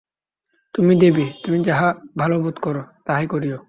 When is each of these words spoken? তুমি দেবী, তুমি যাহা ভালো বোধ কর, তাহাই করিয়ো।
তুমি 0.73 0.93
দেবী, 0.95 1.25
তুমি 1.43 1.57
যাহা 1.63 1.87
ভালো 2.17 2.35
বোধ 2.41 2.57
কর, 2.61 2.75
তাহাই 3.05 3.25
করিয়ো। 3.27 3.57